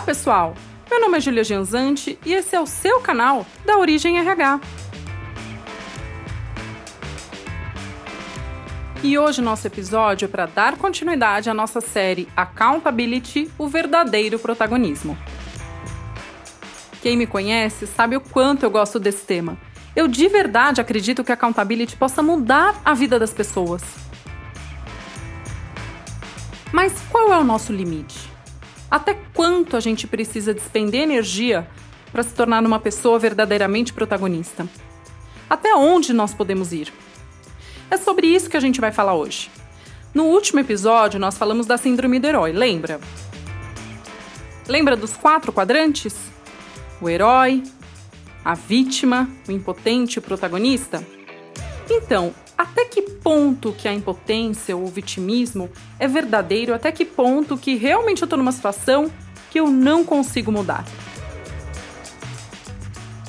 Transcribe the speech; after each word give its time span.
Olá, 0.00 0.06
pessoal! 0.06 0.54
Meu 0.90 0.98
nome 0.98 1.18
é 1.18 1.20
Julia 1.20 1.44
Gianzanti 1.44 2.18
e 2.24 2.32
esse 2.32 2.56
é 2.56 2.60
o 2.60 2.64
seu 2.64 3.00
canal 3.00 3.44
da 3.66 3.76
Origem 3.76 4.18
RH. 4.18 4.58
E 9.02 9.18
hoje 9.18 9.42
nosso 9.42 9.66
episódio 9.66 10.24
é 10.24 10.28
para 10.28 10.46
dar 10.46 10.78
continuidade 10.78 11.50
à 11.50 11.54
nossa 11.54 11.82
série 11.82 12.26
Accountability, 12.34 13.50
o 13.58 13.68
verdadeiro 13.68 14.38
protagonismo. 14.38 15.18
Quem 17.02 17.14
me 17.14 17.26
conhece 17.26 17.86
sabe 17.86 18.16
o 18.16 18.22
quanto 18.22 18.62
eu 18.62 18.70
gosto 18.70 18.98
desse 18.98 19.26
tema. 19.26 19.58
Eu 19.94 20.08
de 20.08 20.26
verdade 20.28 20.80
acredito 20.80 21.22
que 21.22 21.30
a 21.30 21.34
accountability 21.34 21.94
possa 21.94 22.22
mudar 22.22 22.80
a 22.86 22.94
vida 22.94 23.18
das 23.18 23.34
pessoas. 23.34 23.82
Mas 26.72 26.94
qual 27.10 27.34
é 27.34 27.38
o 27.38 27.44
nosso 27.44 27.70
limite? 27.70 28.30
Até 28.90 29.14
quanto 29.34 29.76
a 29.76 29.80
gente 29.80 30.06
precisa 30.06 30.52
despender 30.52 31.02
energia 31.02 31.68
para 32.10 32.22
se 32.22 32.34
tornar 32.34 32.64
uma 32.64 32.80
pessoa 32.80 33.18
verdadeiramente 33.18 33.92
protagonista? 33.92 34.66
Até 35.48 35.74
onde 35.74 36.12
nós 36.12 36.34
podemos 36.34 36.72
ir? 36.72 36.92
É 37.90 37.96
sobre 37.96 38.26
isso 38.26 38.50
que 38.50 38.56
a 38.56 38.60
gente 38.60 38.80
vai 38.80 38.90
falar 38.90 39.14
hoje. 39.14 39.50
No 40.12 40.24
último 40.24 40.58
episódio, 40.58 41.20
nós 41.20 41.38
falamos 41.38 41.66
da 41.66 41.76
Síndrome 41.76 42.18
do 42.18 42.26
Herói, 42.26 42.52
lembra? 42.52 43.00
Lembra 44.66 44.96
dos 44.96 45.16
quatro 45.16 45.52
quadrantes? 45.52 46.16
O 47.00 47.08
herói, 47.08 47.62
a 48.44 48.54
vítima, 48.54 49.28
o 49.48 49.52
impotente 49.52 50.18
o 50.18 50.22
protagonista? 50.22 51.04
Então, 51.88 52.34
até 52.60 52.84
que 52.84 53.00
ponto 53.00 53.72
que 53.72 53.88
a 53.88 53.94
impotência 53.94 54.76
ou 54.76 54.84
o 54.84 54.88
vitimismo 54.88 55.70
é 55.98 56.06
verdadeiro, 56.06 56.74
até 56.74 56.92
que 56.92 57.06
ponto 57.06 57.56
que 57.56 57.74
realmente 57.74 58.20
eu 58.20 58.26
estou 58.26 58.38
numa 58.38 58.52
situação 58.52 59.10
que 59.50 59.58
eu 59.58 59.68
não 59.68 60.04
consigo 60.04 60.52
mudar. 60.52 60.84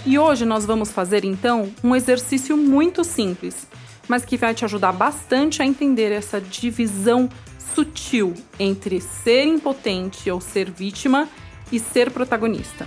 E 0.06 0.20
hoje 0.20 0.44
nós 0.44 0.66
vamos 0.66 0.92
fazer 0.92 1.24
então 1.24 1.74
um 1.82 1.96
exercício 1.96 2.58
muito 2.58 3.06
simples, 3.06 3.66
mas 4.06 4.26
que 4.26 4.36
vai 4.36 4.54
te 4.54 4.66
ajudar 4.66 4.92
bastante 4.92 5.62
a 5.62 5.66
entender 5.66 6.12
essa 6.12 6.42
divisão 6.42 7.30
sutil 7.74 8.34
entre 8.60 9.00
ser 9.00 9.46
impotente 9.46 10.30
ou 10.30 10.42
ser 10.42 10.70
vítima 10.70 11.30
e 11.72 11.80
ser 11.80 12.12
protagonista. 12.12 12.86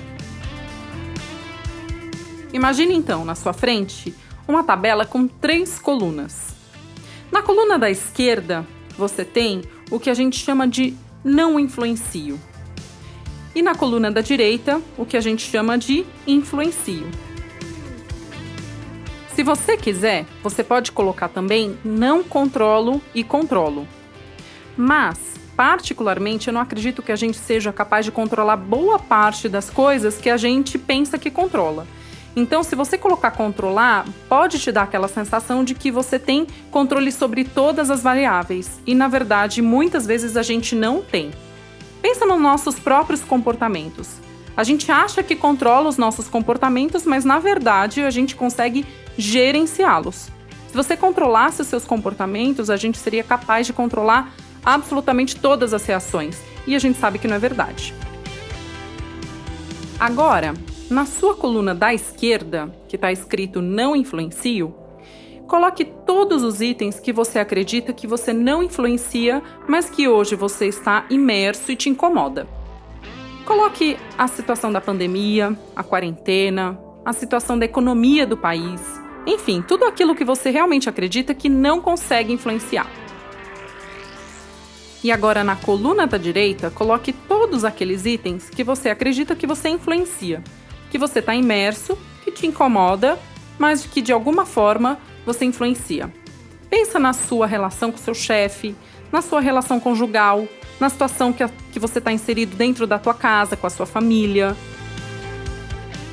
Imagine 2.52 2.94
então 2.94 3.24
na 3.24 3.34
sua 3.34 3.54
frente 3.54 4.14
uma 4.46 4.62
tabela 4.62 5.06
com 5.06 5.26
três 5.26 5.78
colunas. 5.78 6.54
Na 7.32 7.42
coluna 7.42 7.78
da 7.78 7.90
esquerda, 7.90 8.66
você 8.96 9.24
tem 9.24 9.62
o 9.90 9.98
que 9.98 10.10
a 10.10 10.14
gente 10.14 10.38
chama 10.38 10.68
de 10.68 10.94
não 11.24 11.58
influencio. 11.58 12.38
E 13.54 13.62
na 13.62 13.74
coluna 13.74 14.10
da 14.10 14.20
direita, 14.20 14.80
o 14.98 15.06
que 15.06 15.16
a 15.16 15.20
gente 15.20 15.48
chama 15.48 15.78
de 15.78 16.04
influencio. 16.26 17.06
Se 19.34 19.42
você 19.42 19.76
quiser, 19.76 20.26
você 20.42 20.62
pode 20.62 20.92
colocar 20.92 21.28
também 21.28 21.76
não 21.84 22.22
controlo 22.22 23.02
e 23.14 23.24
controlo. 23.24 23.86
Mas, 24.76 25.18
particularmente, 25.56 26.48
eu 26.48 26.54
não 26.54 26.60
acredito 26.60 27.02
que 27.02 27.10
a 27.10 27.16
gente 27.16 27.36
seja 27.36 27.72
capaz 27.72 28.04
de 28.04 28.12
controlar 28.12 28.56
boa 28.56 28.98
parte 28.98 29.48
das 29.48 29.70
coisas 29.70 30.18
que 30.18 30.30
a 30.30 30.36
gente 30.36 30.78
pensa 30.78 31.18
que 31.18 31.30
controla. 31.30 31.86
Então, 32.36 32.62
se 32.64 32.74
você 32.74 32.98
colocar 32.98 33.30
controlar, 33.30 34.04
pode 34.28 34.58
te 34.58 34.72
dar 34.72 34.82
aquela 34.82 35.06
sensação 35.06 35.62
de 35.62 35.74
que 35.74 35.90
você 35.90 36.18
tem 36.18 36.46
controle 36.70 37.12
sobre 37.12 37.44
todas 37.44 37.90
as 37.90 38.02
variáveis. 38.02 38.80
E 38.86 38.94
na 38.94 39.06
verdade, 39.06 39.62
muitas 39.62 40.04
vezes 40.04 40.36
a 40.36 40.42
gente 40.42 40.74
não 40.74 41.00
tem. 41.00 41.30
Pensa 42.02 42.26
nos 42.26 42.40
nossos 42.40 42.78
próprios 42.78 43.22
comportamentos. 43.22 44.16
A 44.56 44.64
gente 44.64 44.90
acha 44.90 45.22
que 45.22 45.34
controla 45.34 45.88
os 45.88 45.96
nossos 45.96 46.28
comportamentos, 46.28 47.04
mas 47.04 47.24
na 47.24 47.38
verdade 47.38 48.02
a 48.02 48.10
gente 48.10 48.36
consegue 48.36 48.84
gerenciá-los. 49.16 50.28
Se 50.68 50.76
você 50.76 50.96
controlasse 50.96 51.62
os 51.62 51.68
seus 51.68 51.84
comportamentos, 51.84 52.68
a 52.68 52.76
gente 52.76 52.98
seria 52.98 53.22
capaz 53.22 53.66
de 53.66 53.72
controlar 53.72 54.32
absolutamente 54.64 55.36
todas 55.36 55.72
as 55.72 55.84
reações. 55.86 56.36
E 56.66 56.74
a 56.74 56.78
gente 56.78 56.98
sabe 56.98 57.18
que 57.18 57.28
não 57.28 57.36
é 57.36 57.38
verdade. 57.38 57.94
Agora, 59.98 60.54
na 60.90 61.06
sua 61.06 61.34
coluna 61.34 61.74
da 61.74 61.94
esquerda, 61.94 62.70
que 62.88 62.96
está 62.96 63.10
escrito 63.10 63.62
Não 63.62 63.96
influencio, 63.96 64.74
coloque 65.46 65.84
todos 65.84 66.42
os 66.42 66.60
itens 66.60 67.00
que 67.00 67.12
você 67.12 67.38
acredita 67.38 67.92
que 67.92 68.06
você 68.06 68.32
não 68.32 68.62
influencia, 68.62 69.42
mas 69.68 69.88
que 69.88 70.08
hoje 70.08 70.34
você 70.34 70.66
está 70.66 71.06
imerso 71.08 71.72
e 71.72 71.76
te 71.76 71.88
incomoda. 71.88 72.46
Coloque 73.44 73.96
a 74.16 74.26
situação 74.26 74.72
da 74.72 74.80
pandemia, 74.80 75.56
a 75.76 75.82
quarentena, 75.82 76.78
a 77.04 77.12
situação 77.12 77.58
da 77.58 77.64
economia 77.64 78.26
do 78.26 78.36
país, 78.36 78.80
enfim, 79.26 79.62
tudo 79.62 79.84
aquilo 79.84 80.14
que 80.14 80.24
você 80.24 80.50
realmente 80.50 80.88
acredita 80.88 81.34
que 81.34 81.48
não 81.48 81.80
consegue 81.80 82.32
influenciar. 82.32 82.90
E 85.02 85.12
agora 85.12 85.44
na 85.44 85.56
coluna 85.56 86.06
da 86.06 86.16
direita, 86.16 86.70
coloque 86.70 87.12
todos 87.12 87.64
aqueles 87.64 88.06
itens 88.06 88.48
que 88.48 88.64
você 88.64 88.88
acredita 88.88 89.36
que 89.36 89.46
você 89.46 89.68
influencia 89.68 90.42
que 90.94 90.98
você 90.98 91.18
está 91.18 91.34
imerso, 91.34 91.98
que 92.22 92.30
te 92.30 92.46
incomoda, 92.46 93.18
mas 93.58 93.84
que 93.84 94.00
de 94.00 94.12
alguma 94.12 94.46
forma 94.46 94.96
você 95.26 95.44
influencia. 95.44 96.08
Pensa 96.70 97.00
na 97.00 97.12
sua 97.12 97.48
relação 97.48 97.90
com 97.90 97.98
seu 97.98 98.14
chefe, 98.14 98.76
na 99.10 99.20
sua 99.20 99.40
relação 99.40 99.80
conjugal, 99.80 100.46
na 100.78 100.88
situação 100.88 101.32
que, 101.32 101.42
a, 101.42 101.50
que 101.72 101.80
você 101.80 101.98
está 101.98 102.12
inserido 102.12 102.54
dentro 102.54 102.86
da 102.86 102.96
tua 102.96 103.12
casa, 103.12 103.56
com 103.56 103.66
a 103.66 103.70
sua 103.70 103.86
família. 103.86 104.56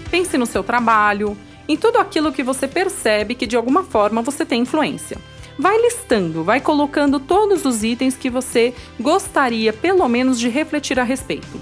Pense 0.09 0.35
no 0.35 0.47
seu 0.47 0.63
trabalho, 0.63 1.37
em 1.67 1.77
tudo 1.77 1.99
aquilo 1.99 2.31
que 2.31 2.41
você 2.41 2.67
percebe 2.67 3.35
que 3.35 3.45
de 3.45 3.55
alguma 3.55 3.83
forma 3.83 4.23
você 4.23 4.43
tem 4.43 4.63
influência. 4.63 5.19
Vai 5.59 5.79
listando, 5.79 6.43
vai 6.43 6.59
colocando 6.59 7.19
todos 7.19 7.65
os 7.65 7.83
itens 7.83 8.15
que 8.15 8.31
você 8.31 8.73
gostaria, 8.99 9.71
pelo 9.71 10.07
menos, 10.09 10.39
de 10.39 10.49
refletir 10.49 10.99
a 10.99 11.03
respeito. 11.03 11.61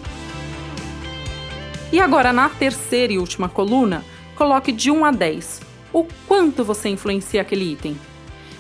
E 1.92 2.00
agora, 2.00 2.32
na 2.32 2.48
terceira 2.50 3.14
e 3.14 3.18
última 3.18 3.50
coluna, 3.50 4.06
coloque 4.36 4.72
de 4.72 4.92
1 4.92 5.06
a 5.06 5.12
10 5.12 5.62
o 5.92 6.06
quanto 6.28 6.64
você 6.64 6.88
influencia 6.88 7.42
aquele 7.42 7.72
item. 7.72 8.00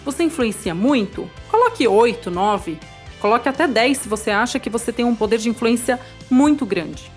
Você 0.03 0.23
influencia 0.23 0.73
muito? 0.73 1.29
Coloque 1.47 1.87
8, 1.87 2.31
9. 2.31 2.79
Coloque 3.19 3.47
até 3.47 3.67
10 3.67 3.97
se 3.99 4.09
você 4.09 4.31
acha 4.31 4.57
que 4.57 4.69
você 4.69 4.91
tem 4.91 5.05
um 5.05 5.15
poder 5.15 5.37
de 5.37 5.47
influência 5.47 5.99
muito 6.27 6.65
grande. 6.65 7.11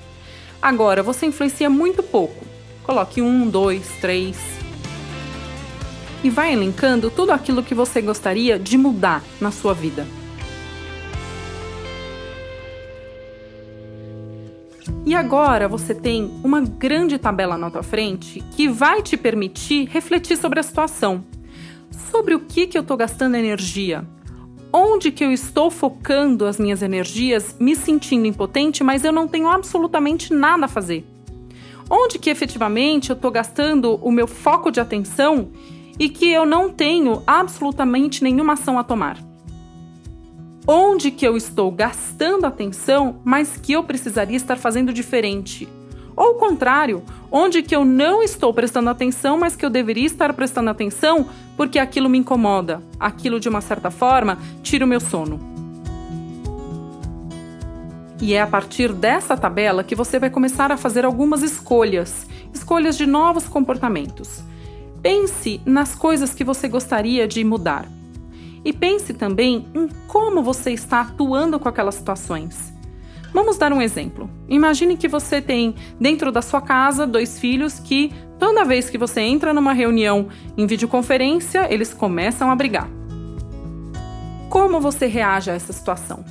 Agora, 0.60 1.02
você 1.02 1.24
influencia 1.24 1.70
muito 1.70 2.02
pouco. 2.02 2.44
Coloque 2.82 3.22
1, 3.22 3.48
2, 3.48 3.88
3. 4.00 4.36
E 6.22 6.28
vai 6.28 6.52
elencando 6.52 7.10
tudo 7.10 7.32
aquilo 7.32 7.62
que 7.62 7.74
você 7.74 8.02
gostaria 8.02 8.58
de 8.58 8.76
mudar 8.76 9.22
na 9.40 9.50
sua 9.50 9.72
vida. 9.72 10.06
E 15.04 15.14
agora 15.14 15.68
você 15.68 15.94
tem 15.94 16.30
uma 16.42 16.60
grande 16.60 17.18
tabela 17.18 17.56
na 17.58 17.70
tua 17.70 17.82
frente 17.82 18.42
que 18.52 18.68
vai 18.68 19.02
te 19.02 19.16
permitir 19.16 19.88
refletir 19.88 20.36
sobre 20.36 20.60
a 20.60 20.62
situação. 20.62 21.24
Sobre 22.10 22.34
o 22.34 22.40
que, 22.40 22.66
que 22.66 22.76
eu 22.76 22.82
estou 22.82 22.96
gastando 22.96 23.36
energia. 23.36 24.04
Onde 24.72 25.10
que 25.10 25.24
eu 25.24 25.32
estou 25.32 25.70
focando 25.70 26.46
as 26.46 26.58
minhas 26.58 26.82
energias, 26.82 27.54
me 27.60 27.76
sentindo 27.76 28.26
impotente, 28.26 28.82
mas 28.82 29.04
eu 29.04 29.12
não 29.12 29.28
tenho 29.28 29.48
absolutamente 29.48 30.32
nada 30.32 30.64
a 30.64 30.68
fazer. 30.68 31.04
Onde 31.90 32.18
que 32.18 32.30
efetivamente 32.30 33.10
eu 33.10 33.14
estou 33.14 33.30
gastando 33.30 33.96
o 33.96 34.10
meu 34.10 34.26
foco 34.26 34.70
de 34.70 34.80
atenção 34.80 35.50
e 35.98 36.08
que 36.08 36.30
eu 36.30 36.46
não 36.46 36.70
tenho 36.70 37.22
absolutamente 37.26 38.24
nenhuma 38.24 38.54
ação 38.54 38.78
a 38.78 38.84
tomar 38.84 39.31
onde 40.66 41.10
que 41.10 41.26
eu 41.26 41.36
estou 41.36 41.70
gastando 41.70 42.46
atenção, 42.46 43.20
mas 43.24 43.56
que 43.56 43.72
eu 43.72 43.82
precisaria 43.82 44.36
estar 44.36 44.56
fazendo 44.56 44.92
diferente. 44.92 45.68
Ou 46.14 46.32
o 46.32 46.34
contrário, 46.34 47.02
onde 47.30 47.62
que 47.62 47.74
eu 47.74 47.84
não 47.84 48.22
estou 48.22 48.52
prestando 48.52 48.90
atenção, 48.90 49.38
mas 49.38 49.56
que 49.56 49.64
eu 49.64 49.70
deveria 49.70 50.06
estar 50.06 50.32
prestando 50.34 50.70
atenção 50.70 51.26
porque 51.56 51.78
aquilo 51.78 52.08
me 52.08 52.18
incomoda, 52.18 52.82
aquilo 53.00 53.40
de 53.40 53.48
uma 53.48 53.60
certa 53.60 53.90
forma 53.90 54.38
tira 54.62 54.84
o 54.84 54.88
meu 54.88 55.00
sono. 55.00 55.40
E 58.20 58.34
é 58.34 58.40
a 58.40 58.46
partir 58.46 58.92
dessa 58.92 59.36
tabela 59.36 59.82
que 59.82 59.96
você 59.96 60.18
vai 60.18 60.30
começar 60.30 60.70
a 60.70 60.76
fazer 60.76 61.04
algumas 61.04 61.42
escolhas, 61.42 62.26
escolhas 62.54 62.96
de 62.96 63.04
novos 63.04 63.48
comportamentos. 63.48 64.42
Pense 65.02 65.60
nas 65.66 65.96
coisas 65.96 66.32
que 66.32 66.44
você 66.44 66.68
gostaria 66.68 67.26
de 67.26 67.42
mudar. 67.42 67.88
E 68.64 68.72
pense 68.72 69.12
também 69.14 69.66
em 69.74 69.88
como 70.06 70.42
você 70.42 70.70
está 70.70 71.00
atuando 71.00 71.58
com 71.58 71.68
aquelas 71.68 71.96
situações. 71.96 72.72
Vamos 73.32 73.56
dar 73.56 73.72
um 73.72 73.80
exemplo. 73.80 74.28
Imagine 74.48 74.96
que 74.96 75.08
você 75.08 75.40
tem 75.40 75.74
dentro 75.98 76.30
da 76.30 76.42
sua 76.42 76.60
casa 76.60 77.06
dois 77.06 77.38
filhos 77.38 77.78
que, 77.78 78.12
toda 78.38 78.64
vez 78.64 78.90
que 78.90 78.98
você 78.98 79.22
entra 79.22 79.54
numa 79.54 79.72
reunião 79.72 80.28
em 80.56 80.66
videoconferência, 80.66 81.72
eles 81.72 81.94
começam 81.94 82.50
a 82.50 82.54
brigar. 82.54 82.88
Como 84.50 84.80
você 84.80 85.06
reage 85.06 85.50
a 85.50 85.54
essa 85.54 85.72
situação? 85.72 86.24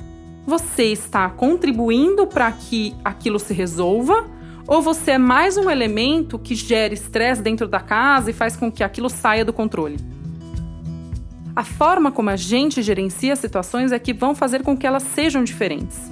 Você 0.46 0.84
está 0.84 1.28
contribuindo 1.28 2.26
para 2.26 2.50
que 2.52 2.94
aquilo 3.04 3.38
se 3.40 3.52
resolva? 3.52 4.24
Ou 4.66 4.80
você 4.80 5.12
é 5.12 5.18
mais 5.18 5.56
um 5.56 5.68
elemento 5.68 6.38
que 6.38 6.54
gera 6.54 6.94
estresse 6.94 7.42
dentro 7.42 7.66
da 7.66 7.80
casa 7.80 8.30
e 8.30 8.32
faz 8.32 8.56
com 8.56 8.70
que 8.70 8.84
aquilo 8.84 9.10
saia 9.10 9.44
do 9.44 9.52
controle? 9.52 9.96
A 11.54 11.64
forma 11.64 12.10
como 12.10 12.30
a 12.30 12.36
gente 12.36 12.80
gerencia 12.80 13.36
situações 13.36 13.92
é 13.92 13.98
que 13.98 14.14
vão 14.14 14.34
fazer 14.34 14.62
com 14.62 14.74
que 14.74 14.86
elas 14.86 15.02
sejam 15.02 15.44
diferentes. 15.44 16.10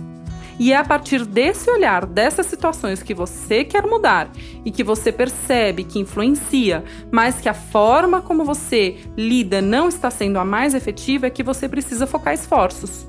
E 0.59 0.71
é 0.71 0.77
a 0.77 0.85
partir 0.85 1.25
desse 1.25 1.71
olhar, 1.71 2.05
dessas 2.05 2.45
situações 2.45 3.03
que 3.03 3.15
você 3.15 3.65
quer 3.65 3.87
mudar 3.87 4.31
e 4.63 4.71
que 4.71 4.85
você 4.85 5.11
percebe 5.11 5.85
que 5.85 5.99
influencia, 5.99 6.85
mas 7.11 7.41
que 7.41 7.49
a 7.49 7.55
forma 7.55 8.21
como 8.21 8.45
você 8.45 8.99
lida 9.17 9.63
não 9.63 9.89
está 9.89 10.11
sendo 10.11 10.39
a 10.39 10.45
mais 10.45 10.75
efetiva, 10.75 11.29
é 11.29 11.31
que 11.31 11.43
você 11.43 11.67
precisa 11.67 12.07
focar 12.07 12.35
esforços. 12.35 13.07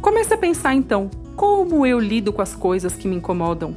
Comece 0.00 0.34
a 0.34 0.38
pensar 0.38 0.74
então: 0.74 1.08
como 1.36 1.86
eu 1.86 2.00
lido 2.00 2.32
com 2.32 2.42
as 2.42 2.56
coisas 2.56 2.96
que 2.96 3.06
me 3.06 3.14
incomodam? 3.14 3.76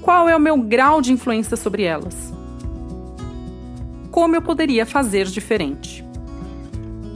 Qual 0.00 0.26
é 0.30 0.34
o 0.34 0.40
meu 0.40 0.56
grau 0.56 1.02
de 1.02 1.12
influência 1.12 1.58
sobre 1.58 1.82
elas? 1.82 2.32
Como 4.10 4.34
eu 4.34 4.40
poderia 4.40 4.86
fazer 4.86 5.26
diferente? 5.26 6.07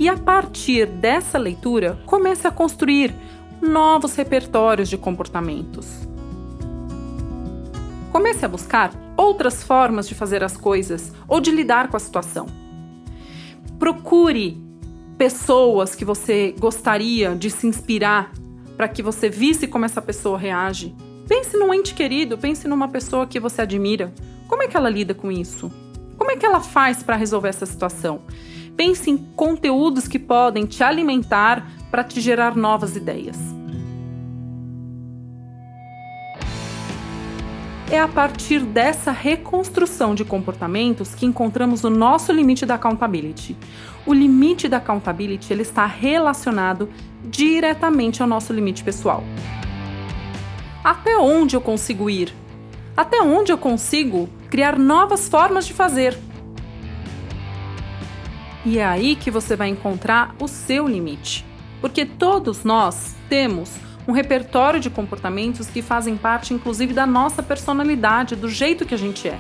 E 0.03 0.09
a 0.09 0.17
partir 0.17 0.85
dessa 0.85 1.39
leitura, 1.39 1.97
comece 2.07 2.45
a 2.45 2.51
construir 2.51 3.15
novos 3.61 4.17
repertórios 4.17 4.89
de 4.89 4.99
comportamentos. 4.99 6.09
Comece 8.11 8.45
a 8.45 8.49
buscar 8.49 8.93
outras 9.17 9.63
formas 9.63 10.09
de 10.09 10.17
fazer 10.17 10.43
as 10.43 10.57
coisas 10.57 11.13
ou 11.29 11.41
de 11.41 11.53
lidar 11.53 11.87
com 11.87 11.97
a 11.97 12.01
situação. 12.01 12.49
Procure 13.79 14.61
pessoas 15.17 15.95
que 15.95 16.05
você 16.05 16.53
gostaria 16.59 17.37
de 17.37 17.49
se 17.49 17.69
inspirar 17.69 18.33
para 18.77 18.89
que 18.89 19.05
você 19.05 19.29
visse 19.29 19.69
como 19.69 19.85
essa 19.85 20.03
pessoa 20.03 20.37
reage. 20.37 20.97
Pense 21.29 21.57
num 21.57 21.73
ente 21.73 21.95
querido, 21.95 22.37
pense 22.37 22.67
numa 22.67 22.89
pessoa 22.89 23.25
que 23.25 23.39
você 23.39 23.63
admira. 23.63 24.13
Como 24.49 24.65
é 24.65 24.67
que 24.67 24.77
ela 24.77 24.91
lida 24.91 25.15
com 25.15 25.31
isso? 25.31 25.71
Como 26.19 26.33
é 26.33 26.37
que 26.37 26.45
ela 26.45 26.59
faz 26.59 27.05
para 27.05 27.15
resolver 27.15 27.51
essa 27.51 27.67
situação? 27.67 28.23
Pense 28.85 29.09
em 29.09 29.17
conteúdos 29.17 30.09
que 30.09 30.19
podem 30.19 30.67
te 30.67 30.83
alimentar 30.83 31.71
para 31.89 32.03
te 32.03 32.21
gerar 32.21 32.57
novas 32.57 32.97
ideias. 32.97 33.39
É 37.89 38.01
a 38.01 38.09
partir 38.09 38.59
dessa 38.59 39.13
reconstrução 39.13 40.17
de 40.17 40.25
comportamentos 40.25 41.15
que 41.15 41.25
encontramos 41.25 41.85
o 41.85 41.91
nosso 41.91 42.33
limite 42.33 42.67
da 42.67 42.75
accountability. 42.75 43.57
O 44.05 44.13
limite 44.13 44.67
da 44.69 44.79
accountability 44.79 45.53
ele 45.53 45.63
está 45.63 45.87
relacionado 45.87 46.91
diretamente 47.23 48.21
ao 48.21 48.27
nosso 48.27 48.53
limite 48.53 48.83
pessoal. 48.83 49.23
Até 50.83 51.17
onde 51.19 51.55
eu 51.55 51.61
consigo 51.61 52.11
ir? 52.11 52.35
Até 52.97 53.23
onde 53.23 53.53
eu 53.53 53.59
consigo 53.59 54.29
criar 54.51 54.77
novas 54.77 55.29
formas 55.29 55.69
de 55.69 55.73
fazer? 55.73 56.19
E 58.65 58.79
é 58.79 58.85
aí 58.85 59.17
que 59.17 59.31
você 59.31 59.57
vai 59.57 59.69
encontrar 59.69 60.35
o 60.41 60.47
seu 60.47 60.87
limite. 60.87 61.45
Porque 61.81 62.07
todos 62.07 62.63
nós 62.63 63.17
temos 63.29 63.71
um 64.07 64.13
repertório 64.13 64.79
de 64.79 64.89
comportamentos 64.89 65.69
que 65.69 65.83
fazem 65.83 66.17
parte, 66.17 66.55
inclusive, 66.55 66.93
da 66.93 67.07
nossa 67.07 67.43
personalidade, 67.43 68.37
do 68.37 68.49
jeito 68.49 68.87
que 68.87 68.95
a 68.95 68.99
gente 68.99 69.29
é. 69.29 69.39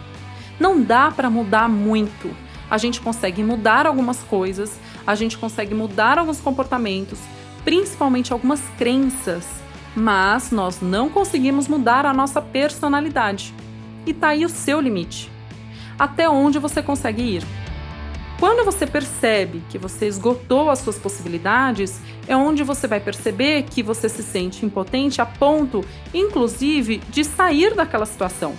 Não 0.58 0.82
dá 0.82 1.10
para 1.10 1.30
mudar 1.30 1.69
muito. 1.69 2.34
A 2.70 2.78
gente 2.78 3.00
consegue 3.00 3.42
mudar 3.42 3.86
algumas 3.86 4.19
coisas, 4.22 4.78
a 5.06 5.14
gente 5.14 5.36
consegue 5.36 5.75
mudar 5.75 6.18
alguns 6.18 6.40
comportamentos, 6.40 7.18
principalmente 7.64 8.32
algumas 8.32 8.60
crenças, 8.78 9.46
mas 9.94 10.50
nós 10.50 10.80
não 10.80 11.08
conseguimos 11.08 11.68
mudar 11.68 12.06
a 12.06 12.14
nossa 12.14 12.40
personalidade. 12.40 13.54
E 14.06 14.12
tá 14.12 14.28
aí 14.28 14.44
o 14.44 14.48
seu 14.48 14.80
limite. 14.80 15.30
Até 15.98 16.28
onde 16.28 16.58
você 16.58 16.82
consegue 16.82 17.22
ir? 17.22 17.62
Quando 18.42 18.64
você 18.64 18.88
percebe 18.88 19.62
que 19.70 19.78
você 19.78 20.08
esgotou 20.08 20.68
as 20.68 20.80
suas 20.80 20.98
possibilidades, 20.98 22.00
é 22.26 22.36
onde 22.36 22.64
você 22.64 22.88
vai 22.88 22.98
perceber 22.98 23.62
que 23.62 23.84
você 23.84 24.08
se 24.08 24.20
sente 24.20 24.66
impotente 24.66 25.22
a 25.22 25.24
ponto, 25.24 25.84
inclusive, 26.12 27.00
de 27.08 27.22
sair 27.22 27.72
daquela 27.72 28.04
situação. 28.04 28.56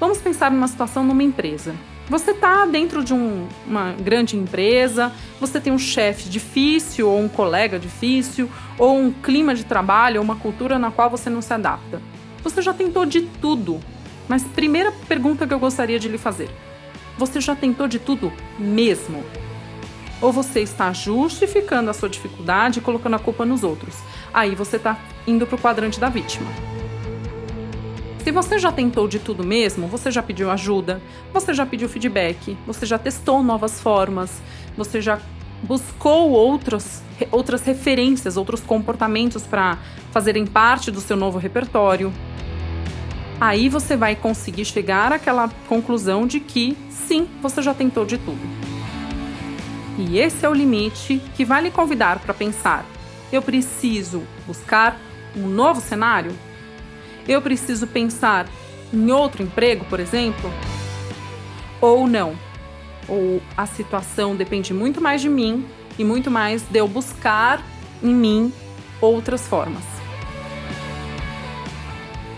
Vamos 0.00 0.18
pensar 0.18 0.50
numa 0.50 0.66
situação 0.66 1.04
numa 1.04 1.22
empresa. 1.22 1.76
Você 2.08 2.32
está 2.32 2.66
dentro 2.66 3.04
de 3.04 3.14
um, 3.14 3.46
uma 3.64 3.92
grande 3.92 4.36
empresa, 4.36 5.12
você 5.38 5.60
tem 5.60 5.72
um 5.72 5.78
chefe 5.78 6.28
difícil, 6.28 7.08
ou 7.08 7.20
um 7.20 7.28
colega 7.28 7.78
difícil, 7.78 8.50
ou 8.76 8.98
um 8.98 9.12
clima 9.12 9.54
de 9.54 9.62
trabalho, 9.62 10.18
ou 10.18 10.24
uma 10.24 10.34
cultura 10.34 10.76
na 10.76 10.90
qual 10.90 11.08
você 11.08 11.30
não 11.30 11.40
se 11.40 11.54
adapta. 11.54 12.02
Você 12.42 12.60
já 12.60 12.74
tentou 12.74 13.06
de 13.06 13.20
tudo, 13.40 13.78
mas 14.28 14.42
primeira 14.42 14.90
pergunta 15.06 15.46
que 15.46 15.54
eu 15.54 15.60
gostaria 15.60 16.00
de 16.00 16.08
lhe 16.08 16.18
fazer: 16.18 16.50
você 17.18 17.40
já 17.40 17.54
tentou 17.54 17.86
de 17.86 17.98
tudo 17.98 18.32
mesmo? 18.58 19.24
Ou 20.20 20.32
você 20.32 20.60
está 20.60 20.92
justificando 20.92 21.90
a 21.90 21.92
sua 21.92 22.08
dificuldade 22.08 22.78
e 22.78 22.82
colocando 22.82 23.14
a 23.14 23.18
culpa 23.18 23.44
nos 23.44 23.62
outros? 23.62 23.96
Aí 24.32 24.54
você 24.54 24.76
está 24.76 24.98
indo 25.26 25.46
para 25.46 25.56
o 25.56 25.58
quadrante 25.58 26.00
da 26.00 26.08
vítima. 26.08 26.50
Se 28.24 28.30
você 28.30 28.58
já 28.58 28.72
tentou 28.72 29.06
de 29.06 29.18
tudo 29.18 29.44
mesmo, 29.44 29.86
você 29.86 30.10
já 30.10 30.22
pediu 30.22 30.50
ajuda, 30.50 31.02
você 31.30 31.52
já 31.52 31.66
pediu 31.66 31.90
feedback, 31.90 32.56
você 32.66 32.86
já 32.86 32.98
testou 32.98 33.42
novas 33.42 33.80
formas, 33.80 34.40
você 34.76 34.98
já 35.00 35.20
buscou 35.62 36.30
outros, 36.30 37.02
outras 37.30 37.62
referências, 37.64 38.38
outros 38.38 38.62
comportamentos 38.62 39.42
para 39.42 39.78
fazerem 40.10 40.46
parte 40.46 40.90
do 40.90 41.02
seu 41.02 41.18
novo 41.18 41.38
repertório. 41.38 42.10
Aí 43.44 43.68
você 43.68 43.94
vai 43.94 44.16
conseguir 44.16 44.64
chegar 44.64 45.12
àquela 45.12 45.50
conclusão 45.68 46.26
de 46.26 46.40
que 46.40 46.74
sim, 46.88 47.28
você 47.42 47.60
já 47.60 47.74
tentou 47.74 48.06
de 48.06 48.16
tudo. 48.16 48.40
E 49.98 50.18
esse 50.18 50.46
é 50.46 50.48
o 50.48 50.54
limite 50.54 51.20
que 51.36 51.44
vai 51.44 51.60
lhe 51.60 51.70
convidar 51.70 52.20
para 52.20 52.32
pensar: 52.32 52.86
eu 53.30 53.42
preciso 53.42 54.22
buscar 54.46 54.98
um 55.36 55.46
novo 55.46 55.82
cenário? 55.82 56.32
Eu 57.28 57.42
preciso 57.42 57.86
pensar 57.86 58.46
em 58.90 59.10
outro 59.10 59.42
emprego, 59.42 59.84
por 59.90 60.00
exemplo? 60.00 60.50
Ou 61.82 62.06
não? 62.06 62.34
Ou 63.06 63.42
a 63.54 63.66
situação 63.66 64.34
depende 64.34 64.72
muito 64.72 65.02
mais 65.02 65.20
de 65.20 65.28
mim 65.28 65.66
e 65.98 66.02
muito 66.04 66.30
mais 66.30 66.62
de 66.62 66.78
eu 66.78 66.88
buscar 66.88 67.62
em 68.02 68.14
mim 68.14 68.50
outras 69.02 69.46
formas. 69.46 69.93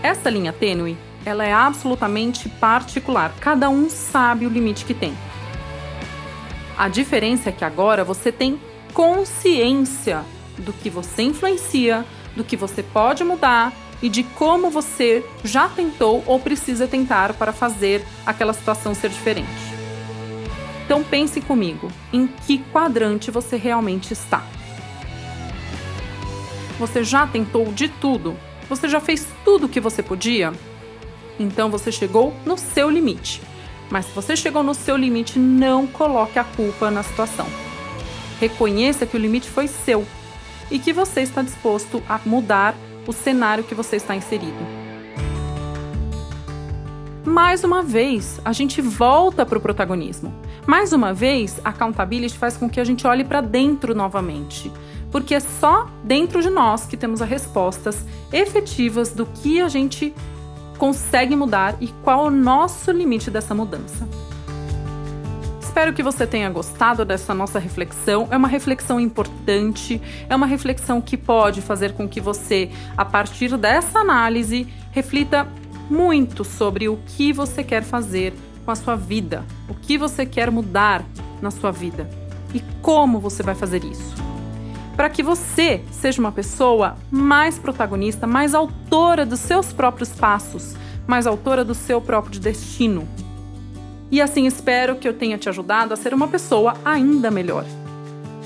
Essa 0.07 0.29
linha 0.29 0.53
tênue, 0.53 0.97
ela 1.25 1.43
é 1.43 1.51
absolutamente 1.51 2.47
particular. 2.47 3.35
Cada 3.41 3.69
um 3.69 3.89
sabe 3.89 4.45
o 4.45 4.49
limite 4.49 4.85
que 4.85 4.93
tem. 4.93 5.13
A 6.77 6.87
diferença 6.87 7.49
é 7.49 7.51
que 7.51 7.65
agora 7.65 8.05
você 8.05 8.31
tem 8.31 8.57
consciência 8.93 10.23
do 10.59 10.71
que 10.71 10.89
você 10.89 11.23
influencia, 11.23 12.05
do 12.37 12.43
que 12.45 12.55
você 12.55 12.81
pode 12.81 13.21
mudar 13.25 13.73
e 14.01 14.07
de 14.07 14.23
como 14.23 14.69
você 14.69 15.25
já 15.43 15.67
tentou 15.67 16.23
ou 16.25 16.39
precisa 16.39 16.87
tentar 16.87 17.33
para 17.33 17.51
fazer 17.51 18.01
aquela 18.25 18.53
situação 18.53 18.95
ser 18.95 19.09
diferente. 19.09 19.49
Então 20.85 21.03
pense 21.03 21.41
comigo, 21.41 21.91
em 22.13 22.27
que 22.27 22.59
quadrante 22.71 23.29
você 23.29 23.57
realmente 23.57 24.13
está? 24.13 24.41
Você 26.79 27.03
já 27.03 27.27
tentou 27.27 27.65
de 27.73 27.89
tudo? 27.89 28.46
Você 28.69 28.89
já 28.89 28.99
fez 28.99 29.25
tudo 29.45 29.65
o 29.65 29.69
que 29.69 29.79
você 29.79 30.03
podia? 30.03 30.51
Então 31.39 31.69
você 31.69 31.91
chegou 31.91 32.33
no 32.45 32.57
seu 32.57 32.89
limite. 32.89 33.41
Mas 33.89 34.05
se 34.05 34.11
você 34.11 34.35
chegou 34.35 34.63
no 34.63 34.73
seu 34.73 34.97
limite, 34.97 35.39
não 35.39 35.87
coloque 35.87 36.37
a 36.37 36.43
culpa 36.43 36.91
na 36.91 37.03
situação. 37.03 37.47
Reconheça 38.39 39.05
que 39.05 39.15
o 39.15 39.19
limite 39.19 39.49
foi 39.49 39.67
seu 39.67 40.05
e 40.69 40.77
que 40.77 40.91
você 40.91 41.21
está 41.21 41.41
disposto 41.41 42.03
a 42.09 42.19
mudar 42.25 42.75
o 43.07 43.13
cenário 43.13 43.63
que 43.63 43.73
você 43.73 43.95
está 43.95 44.15
inserido. 44.15 44.87
Mais 47.25 47.63
uma 47.63 47.83
vez, 47.83 48.41
a 48.43 48.51
gente 48.51 48.81
volta 48.81 49.45
para 49.45 49.57
o 49.57 49.61
protagonismo. 49.61 50.33
Mais 50.65 50.91
uma 50.91 51.13
vez, 51.13 51.61
a 51.63 51.69
accountability 51.69 52.37
faz 52.37 52.57
com 52.57 52.69
que 52.69 52.79
a 52.79 52.83
gente 52.83 53.07
olhe 53.07 53.23
para 53.23 53.41
dentro 53.41 53.95
novamente, 53.95 54.71
porque 55.11 55.35
é 55.35 55.39
só 55.39 55.89
dentro 56.03 56.41
de 56.41 56.49
nós 56.49 56.85
que 56.85 56.97
temos 56.97 57.21
as 57.21 57.29
respostas 57.29 58.05
efetivas 58.31 59.11
do 59.11 59.25
que 59.25 59.61
a 59.61 59.67
gente 59.67 60.13
consegue 60.77 61.35
mudar 61.35 61.75
e 61.81 61.87
qual 62.03 62.25
o 62.25 62.31
nosso 62.31 62.91
limite 62.91 63.31
dessa 63.31 63.53
mudança. 63.53 64.07
Espero 65.61 65.93
que 65.93 66.01
você 66.01 66.25
tenha 66.25 66.49
gostado 66.49 67.05
dessa 67.05 67.35
nossa 67.35 67.59
reflexão. 67.59 68.27
É 68.31 68.37
uma 68.37 68.47
reflexão 68.47 68.99
importante, 68.99 70.01
é 70.27 70.35
uma 70.35 70.47
reflexão 70.47 70.99
que 70.99 71.15
pode 71.15 71.61
fazer 71.61 71.93
com 71.93 72.07
que 72.07 72.19
você, 72.19 72.71
a 72.97 73.05
partir 73.05 73.55
dessa 73.57 73.99
análise, 73.99 74.67
reflita 74.91 75.47
muito 75.87 76.43
sobre 76.43 76.89
o 76.89 76.97
que 77.05 77.31
você 77.31 77.63
quer 77.63 77.83
fazer 77.83 78.33
com 78.65 78.71
a 78.71 78.75
sua 78.75 78.95
vida, 78.95 79.45
o 79.69 79.75
que 79.75 79.97
você 79.97 80.25
quer 80.25 80.49
mudar 80.49 81.05
na 81.41 81.51
sua 81.51 81.71
vida 81.71 82.09
e 82.53 82.61
como 82.81 83.19
você 83.19 83.43
vai 83.43 83.53
fazer 83.53 83.83
isso. 83.83 84.15
Para 84.97 85.11
que 85.11 85.21
você 85.21 85.83
seja 85.91 86.19
uma 86.19 86.31
pessoa 86.31 86.97
mais 87.11 87.59
protagonista, 87.59 88.25
mais 88.25 88.55
autora 88.55 89.27
dos 89.27 89.39
seus 89.39 89.71
próprios 89.71 90.09
passos, 90.09 90.75
mais 91.05 91.27
autora 91.27 91.63
do 91.63 91.75
seu 91.75 92.01
próprio 92.01 92.39
destino. 92.39 93.07
E 94.09 94.19
assim 94.19 94.47
espero 94.47 94.95
que 94.95 95.07
eu 95.07 95.13
tenha 95.13 95.37
te 95.37 95.47
ajudado 95.47 95.93
a 95.93 95.97
ser 95.97 96.15
uma 96.15 96.27
pessoa 96.27 96.73
ainda 96.83 97.29
melhor. 97.29 97.63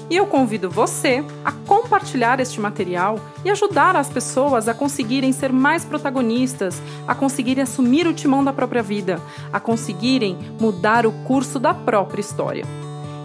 E 0.09 0.17
eu 0.17 0.27
convido 0.27 0.69
você 0.69 1.23
a 1.45 1.53
compartilhar 1.53 2.41
este 2.41 2.59
material 2.59 3.17
e 3.45 3.49
ajudar 3.49 3.95
as 3.95 4.09
pessoas 4.09 4.67
a 4.67 4.73
conseguirem 4.73 5.31
ser 5.31 5.53
mais 5.53 5.85
protagonistas, 5.85 6.81
a 7.07 7.15
conseguirem 7.15 7.63
assumir 7.63 8.05
o 8.05 8.13
timão 8.13 8.43
da 8.43 8.51
própria 8.51 8.83
vida, 8.83 9.21
a 9.53 9.59
conseguirem 9.59 10.37
mudar 10.59 11.05
o 11.05 11.13
curso 11.23 11.57
da 11.57 11.73
própria 11.73 12.19
história. 12.19 12.65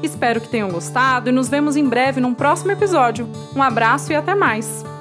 Espero 0.03 0.41
que 0.41 0.49
tenham 0.49 0.71
gostado 0.71 1.29
e 1.29 1.33
nos 1.33 1.49
vemos 1.49 1.77
em 1.77 1.89
breve 1.89 2.21
num 2.21 2.35
próximo 2.35 2.73
episódio. 2.73 3.29
Um 3.55 3.63
abraço 3.63 4.13
e 4.13 4.17
até 4.17 4.35
mais! 4.35 4.96